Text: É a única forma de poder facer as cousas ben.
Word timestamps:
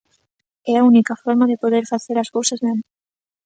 É 0.71 0.73
a 0.77 0.85
única 0.91 1.19
forma 1.23 1.45
de 1.51 1.59
poder 1.63 1.83
facer 1.93 2.15
as 2.19 2.31
cousas 2.35 2.59
ben. 2.65 2.77